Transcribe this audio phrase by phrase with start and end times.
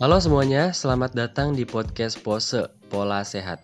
[0.00, 3.60] Halo semuanya, selamat datang di podcast Pose Pola Sehat.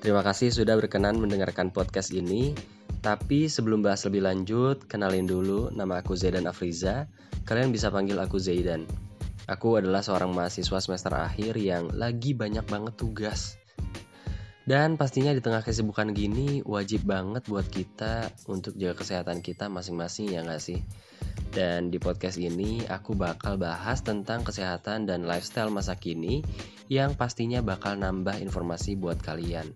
[0.00, 2.56] Terima kasih sudah berkenan mendengarkan podcast ini.
[3.04, 7.04] Tapi sebelum bahas lebih lanjut, kenalin dulu nama aku Zaidan Afriza.
[7.44, 8.88] Kalian bisa panggil aku Zaidan.
[9.44, 13.60] Aku adalah seorang mahasiswa semester akhir yang lagi banyak banget tugas.
[14.64, 20.32] Dan pastinya di tengah kesibukan gini wajib banget buat kita untuk jaga kesehatan kita masing-masing
[20.32, 20.80] ya nggak sih?
[21.54, 26.42] Dan di podcast ini aku bakal bahas tentang kesehatan dan lifestyle masa kini
[26.90, 29.70] yang pastinya bakal nambah informasi buat kalian.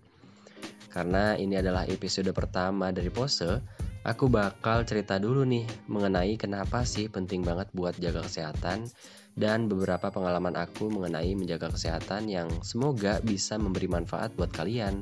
[0.91, 3.63] Karena ini adalah episode pertama dari Pose,
[4.03, 8.91] aku bakal cerita dulu nih mengenai kenapa sih penting banget buat jaga kesehatan
[9.39, 14.99] dan beberapa pengalaman aku mengenai menjaga kesehatan yang semoga bisa memberi manfaat buat kalian.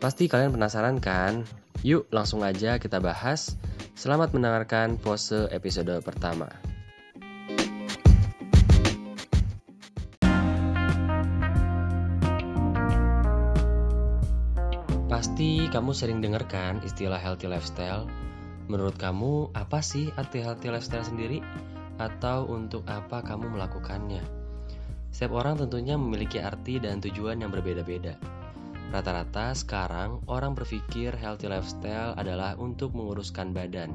[0.00, 1.44] Pasti kalian penasaran kan?
[1.84, 3.54] Yuk langsung aja kita bahas.
[3.92, 6.48] Selamat mendengarkan pose episode pertama.
[15.12, 18.08] Pasti kamu sering dengarkan istilah healthy lifestyle.
[18.72, 21.44] Menurut kamu, apa sih arti healthy lifestyle sendiri?
[22.00, 24.24] atau untuk apa kamu melakukannya.
[25.12, 28.39] Setiap orang tentunya memiliki arti dan tujuan yang berbeda-beda.
[28.90, 33.94] Rata-rata sekarang orang berpikir healthy lifestyle adalah untuk menguruskan badan.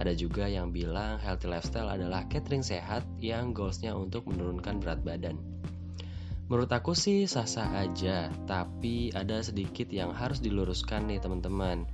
[0.00, 5.36] Ada juga yang bilang healthy lifestyle adalah catering sehat yang goalsnya untuk menurunkan berat badan.
[6.48, 11.84] Menurut aku sih sah-sah aja, tapi ada sedikit yang harus diluruskan nih teman-teman.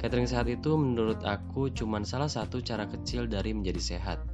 [0.00, 4.24] Catering sehat itu menurut aku cuma salah satu cara kecil dari menjadi sehat.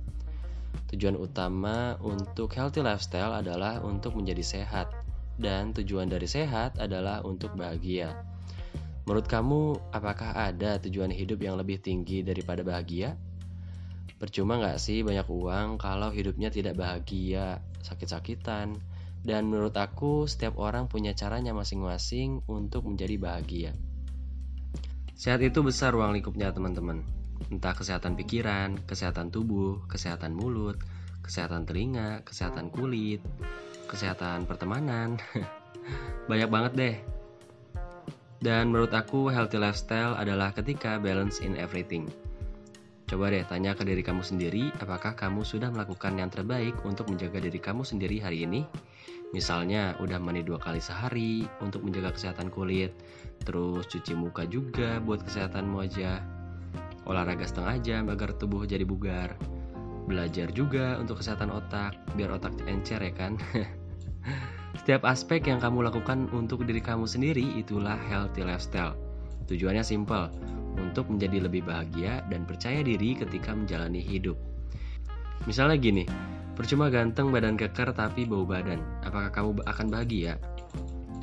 [0.94, 5.01] Tujuan utama untuk healthy lifestyle adalah untuk menjadi sehat,
[5.42, 8.14] dan tujuan dari sehat adalah untuk bahagia.
[9.02, 13.18] Menurut kamu, apakah ada tujuan hidup yang lebih tinggi daripada bahagia?
[14.22, 18.78] Percuma nggak sih banyak uang kalau hidupnya tidak bahagia, sakit-sakitan,
[19.26, 23.70] dan menurut aku setiap orang punya caranya masing-masing untuk menjadi bahagia.
[25.18, 27.02] Sehat itu besar ruang lingkupnya teman-teman
[27.50, 30.78] entah kesehatan pikiran, kesehatan tubuh, kesehatan mulut,
[31.24, 33.24] kesehatan telinga, kesehatan kulit,
[33.90, 35.18] kesehatan pertemanan.
[36.30, 36.96] Banyak banget deh.
[38.42, 42.10] Dan menurut aku healthy lifestyle adalah ketika balance in everything.
[43.06, 47.44] Coba deh tanya ke diri kamu sendiri, apakah kamu sudah melakukan yang terbaik untuk menjaga
[47.44, 48.66] diri kamu sendiri hari ini?
[49.36, 52.92] Misalnya, udah mandi dua kali sehari untuk menjaga kesehatan kulit,
[53.44, 56.24] terus cuci muka juga buat kesehatan wajah,
[57.04, 59.36] olahraga setengah jam agar tubuh jadi bugar,
[60.12, 63.40] belajar juga untuk kesehatan otak, biar otak encer ya kan.
[64.78, 68.92] Setiap aspek yang kamu lakukan untuk diri kamu sendiri itulah healthy lifestyle.
[69.48, 70.28] Tujuannya simple,
[70.76, 74.36] untuk menjadi lebih bahagia dan percaya diri ketika menjalani hidup.
[75.48, 76.04] Misalnya gini,
[76.54, 80.36] percuma ganteng badan keker tapi bau badan, apakah kamu akan bahagia?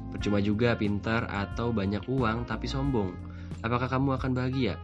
[0.09, 3.15] Percuma juga pintar atau banyak uang tapi sombong,
[3.63, 4.75] apakah kamu akan bahagia?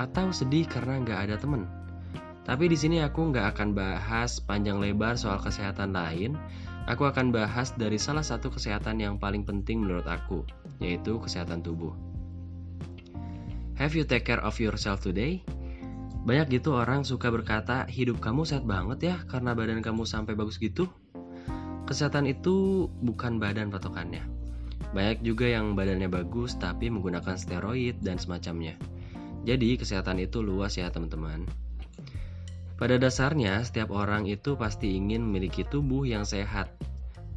[0.00, 1.68] atau sedih karena nggak ada temen.
[2.42, 6.34] Tapi di sini aku nggak akan bahas panjang lebar soal kesehatan lain.
[6.90, 10.42] Aku akan bahas dari salah satu kesehatan yang paling penting menurut aku,
[10.82, 11.94] yaitu kesehatan tubuh.
[13.78, 15.46] Have you take care of yourself today?
[16.22, 20.58] Banyak gitu orang suka berkata, hidup kamu sehat banget ya karena badan kamu sampai bagus
[20.58, 20.90] gitu.
[21.86, 24.22] Kesehatan itu bukan badan patokannya.
[24.94, 28.78] Banyak juga yang badannya bagus tapi menggunakan steroid dan semacamnya.
[29.42, 31.46] Jadi kesehatan itu luas ya teman-teman.
[32.82, 36.66] Pada dasarnya setiap orang itu pasti ingin memiliki tubuh yang sehat.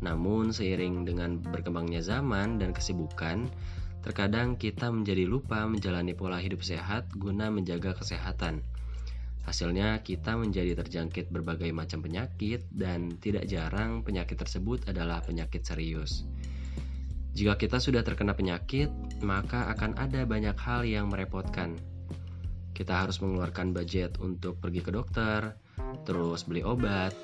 [0.01, 3.45] Namun seiring dengan berkembangnya zaman dan kesibukan,
[4.01, 8.65] terkadang kita menjadi lupa menjalani pola hidup sehat guna menjaga kesehatan.
[9.45, 16.25] Hasilnya kita menjadi terjangkit berbagai macam penyakit dan tidak jarang penyakit tersebut adalah penyakit serius.
[17.37, 18.89] Jika kita sudah terkena penyakit,
[19.21, 21.77] maka akan ada banyak hal yang merepotkan,
[22.75, 25.55] kita harus mengeluarkan budget untuk pergi ke dokter,
[26.03, 27.15] terus beli obat.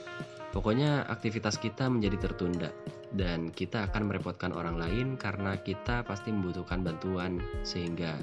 [0.55, 2.71] Pokoknya aktivitas kita menjadi tertunda
[3.11, 8.15] dan kita akan merepotkan orang lain karena kita pasti membutuhkan bantuan sehingga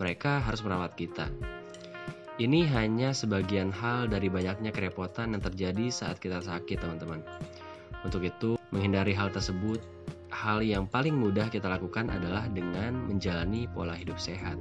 [0.00, 1.28] mereka harus merawat kita.
[2.40, 7.20] Ini hanya sebagian hal dari banyaknya kerepotan yang terjadi saat kita sakit, teman-teman.
[8.02, 9.78] Untuk itu, menghindari hal tersebut,
[10.32, 14.56] hal yang paling mudah kita lakukan adalah dengan menjalani pola hidup sehat.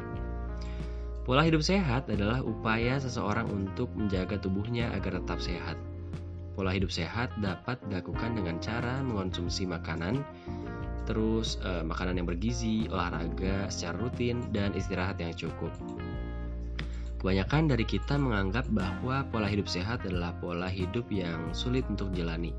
[1.21, 5.77] Pola hidup sehat adalah upaya seseorang untuk menjaga tubuhnya agar tetap sehat.
[6.57, 10.25] Pola hidup sehat dapat dilakukan dengan cara mengonsumsi makanan,
[11.05, 15.69] terus eh, makanan yang bergizi, olahraga secara rutin, dan istirahat yang cukup.
[17.21, 22.49] Kebanyakan dari kita menganggap bahwa pola hidup sehat adalah pola hidup yang sulit untuk jalani.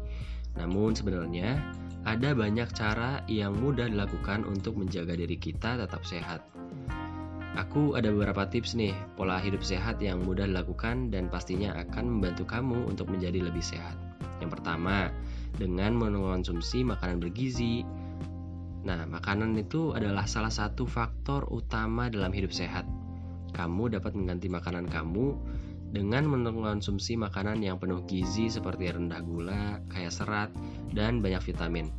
[0.54, 1.58] Namun sebenarnya
[2.06, 6.46] ada banyak cara yang mudah dilakukan untuk menjaga diri kita tetap sehat.
[7.52, 12.48] Aku ada beberapa tips nih, pola hidup sehat yang mudah dilakukan dan pastinya akan membantu
[12.48, 13.92] kamu untuk menjadi lebih sehat.
[14.40, 15.12] Yang pertama,
[15.60, 17.84] dengan mengonsumsi makanan bergizi.
[18.88, 22.88] Nah, makanan itu adalah salah satu faktor utama dalam hidup sehat.
[23.52, 25.36] Kamu dapat mengganti makanan kamu
[25.92, 30.48] dengan mengonsumsi makanan yang penuh gizi seperti rendah gula, kaya serat,
[30.96, 31.92] dan banyak vitamin.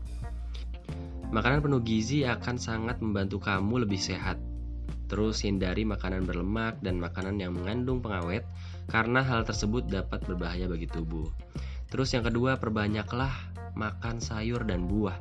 [1.29, 4.41] Makanan penuh gizi akan sangat membantu kamu lebih sehat
[5.13, 8.50] Terus hindari makanan berlemak dan makanan yang mengandung pengawet
[8.89, 11.30] karena hal tersebut dapat berbahaya bagi tubuh.
[11.94, 13.30] Terus yang kedua, perbanyaklah
[13.77, 15.13] makan sayur dan buah.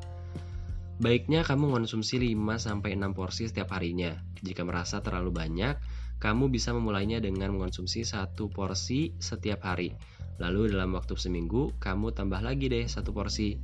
[0.97, 4.17] Baiknya kamu mengonsumsi 5-6 porsi setiap harinya.
[4.41, 5.77] Jika merasa terlalu banyak,
[6.17, 9.93] kamu bisa memulainya dengan mengonsumsi satu porsi setiap hari.
[10.41, 13.61] Lalu dalam waktu seminggu, kamu tambah lagi deh satu porsi.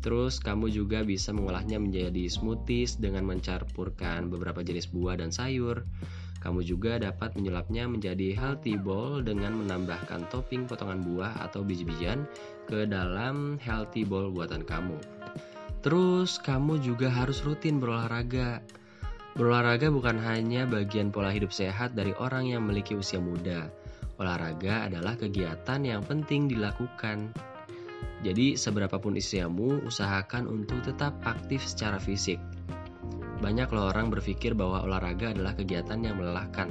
[0.00, 5.84] Terus kamu juga bisa mengolahnya menjadi smoothies dengan mencampurkan beberapa jenis buah dan sayur.
[6.40, 12.24] Kamu juga dapat menyulapnya menjadi healthy bowl dengan menambahkan topping potongan buah atau biji-bijian
[12.64, 14.96] ke dalam healthy bowl buatan kamu.
[15.84, 18.64] Terus kamu juga harus rutin berolahraga.
[19.36, 23.68] Berolahraga bukan hanya bagian pola hidup sehat dari orang yang memiliki usia muda.
[24.16, 27.32] Olahraga adalah kegiatan yang penting dilakukan
[28.20, 32.36] jadi seberapapun usiamu, usahakan untuk tetap aktif secara fisik.
[33.40, 36.68] Banyak loh orang berpikir bahwa olahraga adalah kegiatan yang melelahkan.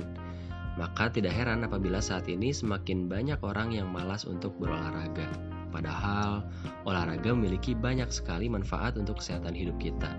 [0.77, 5.25] Maka tidak heran apabila saat ini semakin banyak orang yang malas untuk berolahraga.
[5.73, 6.45] Padahal,
[6.85, 10.13] olahraga memiliki banyak sekali manfaat untuk kesehatan hidup kita.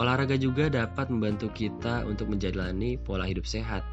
[0.00, 3.84] Olahraga juga dapat membantu kita untuk menjalani pola hidup sehat,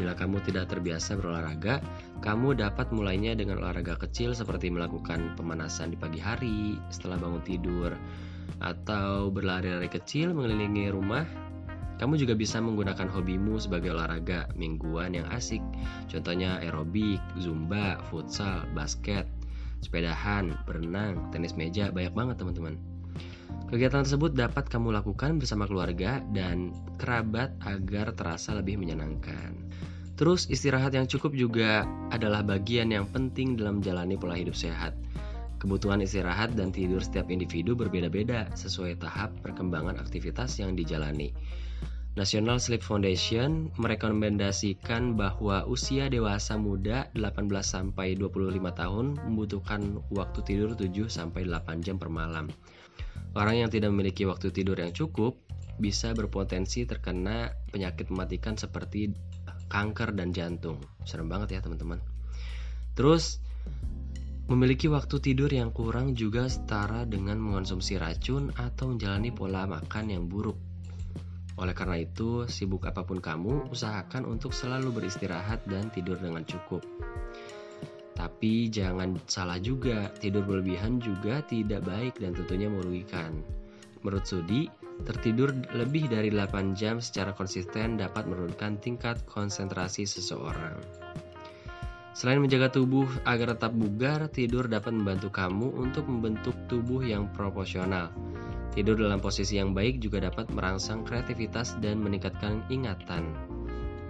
[0.00, 1.84] Bila kamu tidak terbiasa berolahraga,
[2.24, 7.92] kamu dapat mulainya dengan olahraga kecil seperti melakukan pemanasan di pagi hari setelah bangun tidur
[8.64, 11.24] atau berlari-lari kecil mengelilingi rumah.
[12.00, 15.60] Kamu juga bisa menggunakan hobimu sebagai olahraga mingguan yang asik.
[16.08, 19.28] Contohnya aerobik, zumba, futsal, basket,
[19.84, 22.80] sepedahan, berenang, tenis meja, banyak banget teman-teman.
[23.70, 29.69] Kegiatan tersebut dapat kamu lakukan bersama keluarga dan kerabat agar terasa lebih menyenangkan.
[30.20, 34.92] Terus istirahat yang cukup juga adalah bagian yang penting dalam menjalani pola hidup sehat.
[35.56, 41.32] Kebutuhan istirahat dan tidur setiap individu berbeda-beda sesuai tahap perkembangan aktivitas yang dijalani.
[42.20, 50.76] National Sleep Foundation merekomendasikan bahwa usia dewasa muda 18 sampai 25 tahun membutuhkan waktu tidur
[50.76, 52.52] 7 sampai 8 jam per malam.
[53.32, 55.40] Orang yang tidak memiliki waktu tidur yang cukup
[55.80, 59.16] bisa berpotensi terkena penyakit mematikan seperti
[59.70, 60.82] kanker dan jantung.
[61.06, 62.02] Serem banget ya teman-teman.
[62.98, 63.38] Terus
[64.50, 70.26] memiliki waktu tidur yang kurang juga setara dengan mengonsumsi racun atau menjalani pola makan yang
[70.26, 70.58] buruk.
[71.54, 76.82] Oleh karena itu, sibuk apa pun kamu, usahakan untuk selalu beristirahat dan tidur dengan cukup.
[78.16, 83.59] Tapi jangan salah juga, tidur berlebihan juga tidak baik dan tentunya merugikan.
[84.00, 84.68] Menurut Sudi,
[85.00, 90.76] Tertidur lebih dari 8 jam secara konsisten dapat menurunkan tingkat konsentrasi seseorang.
[92.12, 98.12] Selain menjaga tubuh agar tetap bugar, tidur dapat membantu kamu untuk membentuk tubuh yang proporsional.
[98.76, 103.24] Tidur dalam posisi yang baik juga dapat merangsang kreativitas dan meningkatkan ingatan.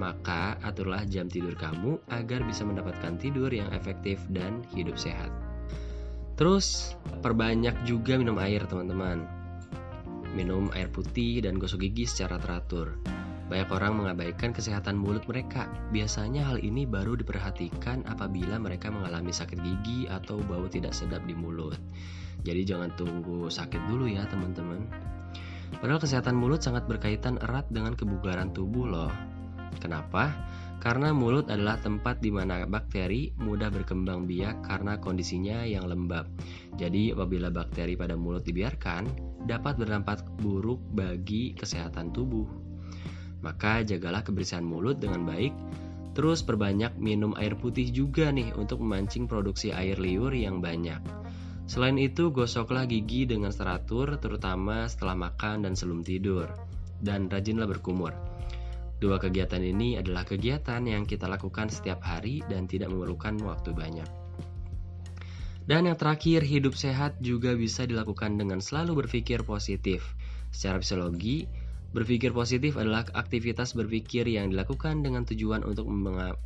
[0.01, 5.29] Maka, aturlah jam tidur kamu agar bisa mendapatkan tidur yang efektif dan hidup sehat.
[6.41, 9.40] Terus, perbanyak juga minum air, teman-teman
[10.35, 12.99] minum air putih, dan gosok gigi secara teratur.
[13.51, 15.67] Banyak orang mengabaikan kesehatan mulut mereka.
[15.91, 21.35] Biasanya hal ini baru diperhatikan apabila mereka mengalami sakit gigi atau bau tidak sedap di
[21.35, 21.75] mulut.
[22.47, 24.87] Jadi jangan tunggu sakit dulu ya teman-teman.
[25.83, 29.13] Padahal kesehatan mulut sangat berkaitan erat dengan kebugaran tubuh loh.
[29.83, 30.31] Kenapa?
[30.81, 36.25] Karena mulut adalah tempat di mana bakteri mudah berkembang biak karena kondisinya yang lembab.
[36.81, 42.49] Jadi apabila bakteri pada mulut dibiarkan, dapat berdampak buruk bagi kesehatan tubuh.
[43.41, 45.57] Maka jagalah kebersihan mulut dengan baik,
[46.13, 51.01] terus perbanyak minum air putih juga nih untuk memancing produksi air liur yang banyak.
[51.71, 56.51] Selain itu, gosoklah gigi dengan teratur terutama setelah makan dan sebelum tidur.
[57.01, 58.13] Dan rajinlah berkumur.
[59.01, 64.20] Dua kegiatan ini adalah kegiatan yang kita lakukan setiap hari dan tidak memerlukan waktu banyak.
[65.71, 70.03] Dan yang terakhir, hidup sehat juga bisa dilakukan dengan selalu berpikir positif.
[70.51, 71.47] Secara psikologi,
[71.95, 76.43] berpikir positif adalah aktivitas berpikir yang dilakukan dengan tujuan untuk mengap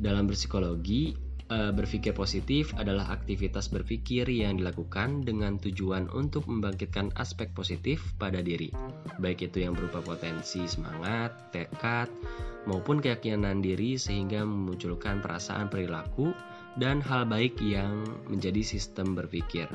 [0.00, 1.12] dalam psikologi,
[1.52, 8.40] uh, berpikir positif adalah aktivitas berpikir yang dilakukan dengan tujuan untuk membangkitkan aspek positif pada
[8.40, 8.72] diri,
[9.20, 12.08] baik itu yang berupa potensi semangat, tekad,
[12.64, 16.32] maupun keyakinan diri sehingga memunculkan perasaan perilaku
[16.80, 19.68] dan hal baik yang menjadi sistem berpikir.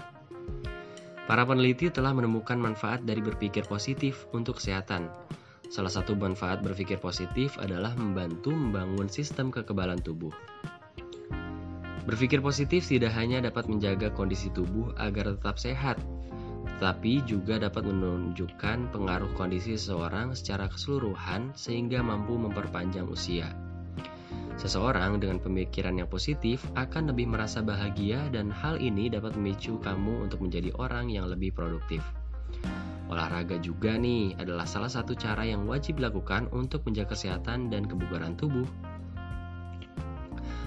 [1.30, 5.10] Para peneliti telah menemukan manfaat dari berpikir positif untuk kesehatan.
[5.70, 10.34] Salah satu manfaat berpikir positif adalah membantu membangun sistem kekebalan tubuh.
[12.06, 15.98] Berpikir positif tidak hanya dapat menjaga kondisi tubuh agar tetap sehat,
[16.78, 23.65] tetapi juga dapat menunjukkan pengaruh kondisi seseorang secara keseluruhan sehingga mampu memperpanjang usia.
[24.56, 30.26] Seseorang dengan pemikiran yang positif akan lebih merasa bahagia dan hal ini dapat memicu kamu
[30.32, 32.00] untuk menjadi orang yang lebih produktif.
[33.12, 38.34] Olahraga juga nih adalah salah satu cara yang wajib dilakukan untuk menjaga kesehatan dan kebugaran
[38.34, 38.66] tubuh.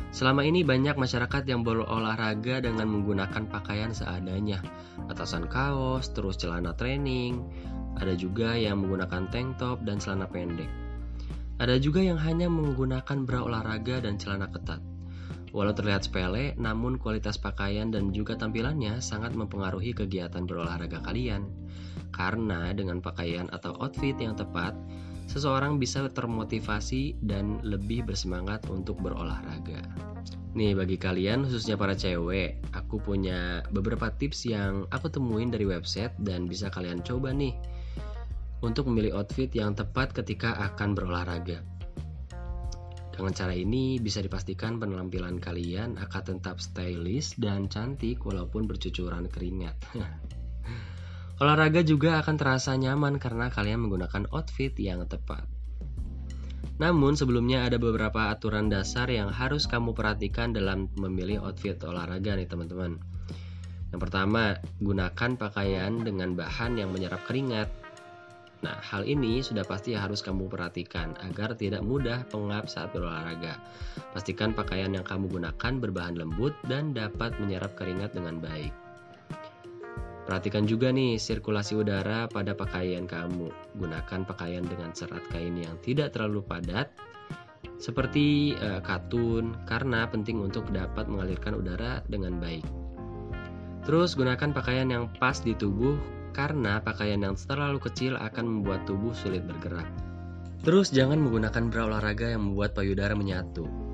[0.09, 4.65] Selama ini banyak masyarakat yang berolahraga dengan menggunakan pakaian seadanya,
[5.13, 7.45] atasan kaos, terus celana training,
[8.01, 10.88] ada juga yang menggunakan tank top dan celana pendek.
[11.59, 14.79] Ada juga yang hanya menggunakan bra olahraga dan celana ketat.
[15.51, 21.51] Walau terlihat sepele, namun kualitas pakaian dan juga tampilannya sangat mempengaruhi kegiatan berolahraga kalian.
[22.15, 24.71] Karena dengan pakaian atau outfit yang tepat,
[25.27, 29.83] seseorang bisa termotivasi dan lebih bersemangat untuk berolahraga.
[30.55, 36.15] Nih bagi kalian khususnya para cewek, aku punya beberapa tips yang aku temuin dari website
[36.23, 37.59] dan bisa kalian coba nih
[38.63, 41.63] untuk memilih outfit yang tepat ketika akan berolahraga.
[43.19, 49.75] Dengan cara ini bisa dipastikan penampilan kalian akan tetap stylish dan cantik walaupun bercucuran keringat.
[51.43, 55.47] Olahraga juga akan terasa nyaman karena kalian menggunakan outfit yang tepat.
[56.79, 62.47] Namun sebelumnya ada beberapa aturan dasar yang harus kamu perhatikan dalam memilih outfit olahraga nih
[62.47, 63.03] teman-teman.
[63.91, 67.67] Yang pertama, gunakan pakaian dengan bahan yang menyerap keringat.
[68.59, 73.55] Nah, hal ini sudah pasti harus kamu perhatikan agar tidak mudah pengap saat berolahraga.
[74.11, 78.75] Pastikan pakaian yang kamu gunakan berbahan lembut dan dapat menyerap keringat dengan baik.
[80.27, 83.49] Perhatikan juga nih sirkulasi udara pada pakaian kamu.
[83.79, 86.91] Gunakan pakaian dengan serat kain yang tidak terlalu padat
[87.79, 92.67] seperti uh, katun karena penting untuk dapat mengalirkan udara dengan baik.
[93.87, 95.97] Terus gunakan pakaian yang pas di tubuh
[96.39, 99.91] karena pakaian yang terlalu kecil akan membuat tubuh sulit bergerak.
[100.63, 103.89] Terus jangan menggunakan bra olahraga yang membuat payudara menyatu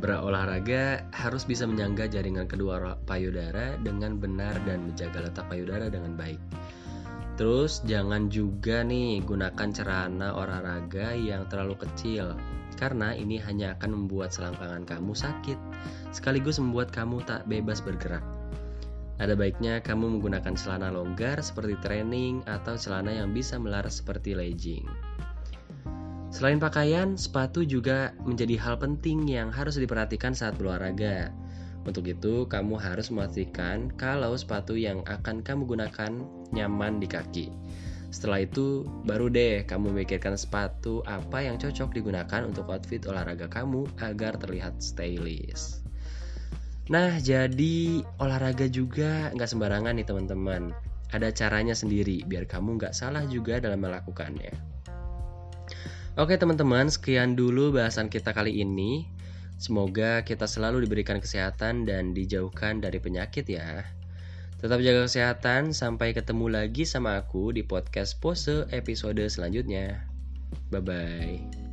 [0.00, 6.40] berolahraga harus bisa menyangga jaringan kedua payudara dengan benar dan menjaga letak payudara dengan baik.
[7.36, 12.36] Terus jangan juga nih gunakan celana olahraga yang terlalu kecil
[12.80, 15.58] karena ini hanya akan membuat selangkangan kamu sakit
[16.16, 18.24] sekaligus membuat kamu tak bebas bergerak.
[19.20, 24.88] Ada baiknya kamu menggunakan celana longgar seperti training atau celana yang bisa melaras seperti legging.
[26.32, 31.28] Selain pakaian, sepatu juga menjadi hal penting yang harus diperhatikan saat berolahraga.
[31.84, 36.12] Untuk itu, kamu harus memastikan kalau sepatu yang akan kamu gunakan
[36.56, 37.52] nyaman di kaki.
[38.08, 43.84] Setelah itu, baru deh kamu memikirkan sepatu apa yang cocok digunakan untuk outfit olahraga kamu
[44.00, 45.89] agar terlihat stylish.
[46.90, 50.74] Nah, jadi olahraga juga nggak sembarangan nih teman-teman.
[51.14, 54.50] Ada caranya sendiri biar kamu nggak salah juga dalam melakukannya.
[56.18, 59.06] Oke teman-teman, sekian dulu bahasan kita kali ini.
[59.62, 63.86] Semoga kita selalu diberikan kesehatan dan dijauhkan dari penyakit ya.
[64.58, 70.04] Tetap jaga kesehatan, sampai ketemu lagi sama aku di podcast Pose episode selanjutnya.
[70.74, 71.69] Bye bye.